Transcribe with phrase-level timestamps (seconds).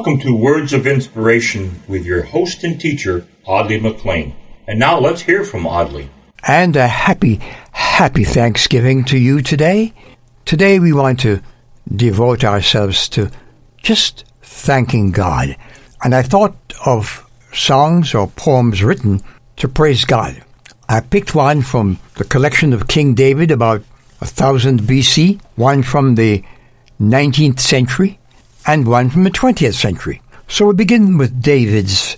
[0.00, 4.34] Welcome to Words of Inspiration with your host and teacher, Audley McLean.
[4.66, 6.08] And now let's hear from Audley.
[6.42, 7.34] And a happy,
[7.72, 9.92] happy Thanksgiving to you today.
[10.46, 11.42] Today we want to
[11.94, 13.30] devote ourselves to
[13.76, 15.54] just thanking God.
[16.02, 16.56] And I thought
[16.86, 19.20] of songs or poems written
[19.56, 20.42] to praise God.
[20.88, 23.82] I picked one from the collection of King David about
[24.20, 26.42] 1000 BC, one from the
[26.98, 28.18] 19th century,
[28.66, 30.22] and one from the 20th century.
[30.48, 32.16] So we begin with David's,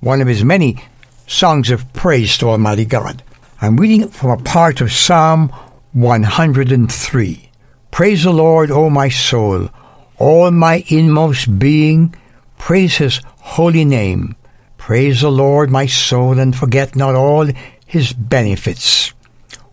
[0.00, 0.82] one of his many
[1.26, 3.22] songs of praise to Almighty God.
[3.60, 5.48] I'm reading from a part of Psalm
[5.92, 7.50] 103.
[7.90, 9.70] Praise the Lord, O my soul,
[10.18, 12.14] all my inmost being,
[12.58, 14.34] praise his holy name.
[14.76, 17.48] Praise the Lord, my soul, and forget not all
[17.86, 19.14] his benefits,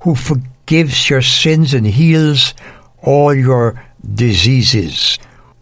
[0.02, 2.54] who forgives your sins and heals
[3.02, 5.18] all your diseases,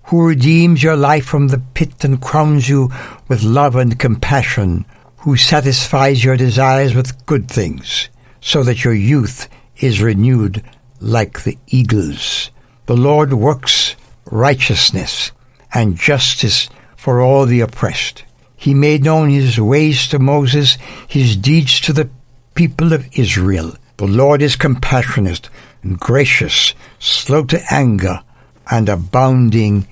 [0.10, 2.90] who redeems your life from the pit and crowns you
[3.28, 4.84] with love and compassion,
[5.18, 8.10] who satisfies your desires with good things,
[8.42, 10.64] so that your youth is renewed
[11.00, 12.50] like the eagles.
[12.88, 15.32] The Lord works righteousness
[15.76, 18.24] and justice for all the oppressed.
[18.56, 22.10] He made known his ways to Moses, his deeds to the
[22.56, 23.76] people of Israel.
[23.98, 25.50] The Lord is compassionate
[25.84, 28.24] and gracious, slow to anger,
[28.72, 29.88] and abounding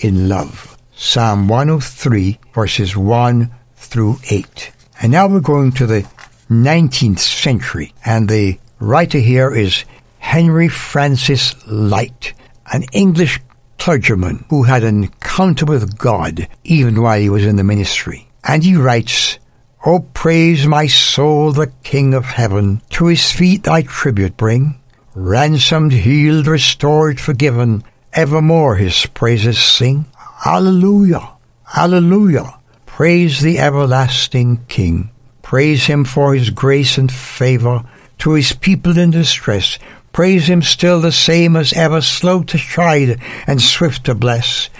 [0.00, 0.76] in love.
[0.94, 4.72] Psalm 103, verses 1 through 8.
[5.02, 6.08] And now we're going to the
[6.50, 9.84] 19th century, and the writer here is
[10.18, 12.32] Henry Francis Lyte,
[12.72, 13.40] an English
[13.78, 18.28] clergyman who had an encounter with God even while he was in the ministry.
[18.42, 19.38] And he writes,
[19.84, 24.80] O praise my soul, the King of heaven, to his feet thy tribute bring.
[25.14, 27.84] Ransomed, healed, restored, forgiven,
[28.16, 30.06] evermore his praises sing.
[30.44, 31.36] Alleluia,
[31.76, 35.10] Alleluia, praise the everlasting King.
[35.42, 37.84] Praise him for his grace and favor
[38.18, 39.78] to his people in distress.
[40.12, 44.70] Praise him still the same as ever, slow to chide and swift to bless.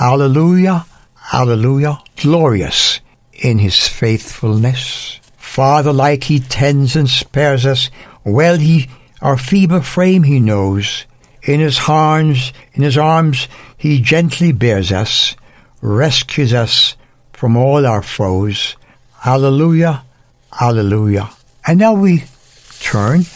[0.00, 0.86] Alleluia,
[1.32, 3.00] Alleluia, glorious
[3.32, 5.20] in his faithfulness.
[5.36, 7.90] Father like he tends and spares us,
[8.24, 8.88] well he
[9.20, 11.04] our feeble frame he knows.
[11.46, 13.46] In his arms, in his arms
[13.78, 15.36] he gently bears us,
[15.80, 16.96] rescues us
[17.32, 18.74] from all our foes.
[19.20, 20.04] Hallelujah,
[20.52, 21.30] hallelujah.
[21.64, 22.24] And now we
[22.80, 23.26] turn.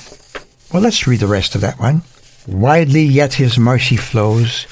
[0.72, 2.02] Well, let's read the rest of that one.
[2.48, 4.66] Widely yet his mercy flows.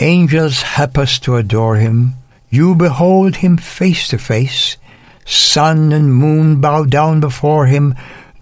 [0.00, 2.14] Angels help us to adore him.
[2.50, 4.76] You behold him face to face.
[5.24, 7.94] Sun and moon bow down before him.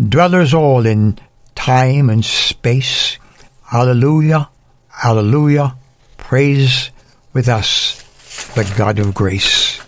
[0.02, 1.18] Dwellers all in
[1.54, 3.18] time and space.
[3.72, 4.48] Alleluia,
[5.04, 5.76] Alleluia.
[6.16, 6.91] Praise
[7.32, 8.03] with us
[8.54, 9.81] the God of grace.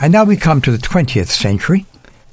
[0.00, 1.86] And now we come to the 20th century,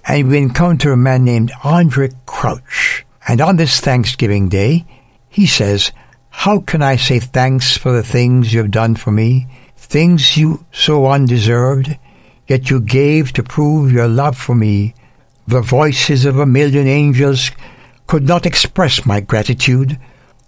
[0.08, 3.04] and we encounter a man named Andraé Crouch.
[3.28, 4.86] And on this Thanksgiving Day,
[5.28, 5.92] he says,
[6.30, 9.48] How can I say thanks for the things you have done for me?
[9.76, 11.98] Things you so undeserved,
[12.48, 14.94] yet you gave to prove your love for me.
[15.48, 17.50] The voices of a million angels
[18.06, 19.98] could not express my gratitude.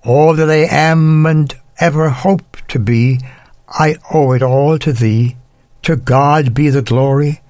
[0.08, 3.20] All that I am and ever hope to be,
[3.68, 5.36] I owe it all to thee.
[5.82, 7.42] To God be the glory.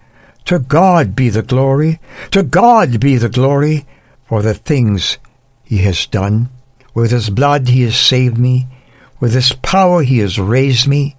[0.46, 2.00] To God be the glory.
[2.32, 3.86] To God be the glory
[4.26, 5.20] for the things
[5.64, 6.50] he has done.
[6.96, 8.66] With his blood he has saved me.
[9.20, 11.16] With his power he has raised me.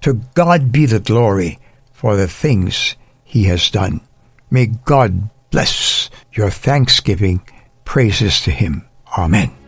[0.00, 1.58] To God be the glory
[1.92, 4.00] for the things he has done.
[4.50, 7.42] May God bless your thanksgiving.
[7.84, 8.88] Praises to him.
[9.18, 9.67] Amen.